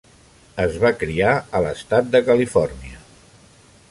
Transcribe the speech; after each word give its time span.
Es 0.63 0.79
va 0.83 0.91
criar 1.03 1.33
en 1.59 1.65
l'estat 1.67 2.09
de 2.17 2.23
Califòrnia. 2.31 3.01